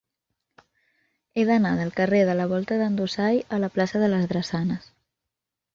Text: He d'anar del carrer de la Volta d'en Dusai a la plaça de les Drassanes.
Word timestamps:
He 1.35 1.43
d'anar 1.49 1.75
del 1.81 1.93
carrer 1.99 2.23
de 2.31 2.35
la 2.41 2.49
Volta 2.55 2.81
d'en 2.81 2.99
Dusai 3.03 3.41
a 3.57 3.61
la 3.67 3.73
plaça 3.79 4.07
de 4.07 4.13
les 4.17 4.29
Drassanes. 4.35 4.95